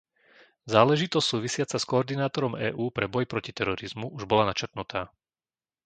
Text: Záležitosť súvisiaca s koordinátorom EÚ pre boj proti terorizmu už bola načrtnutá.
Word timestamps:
Záležitosť 0.73 1.21
súvisiaca 1.33 1.77
s 1.79 1.85
koordinátorom 1.91 2.53
EÚ 2.67 2.85
pre 2.95 3.05
boj 3.13 3.25
proti 3.33 3.51
terorizmu 3.59 4.05
už 4.17 4.23
bola 4.31 4.43
načrtnutá. 4.49 5.01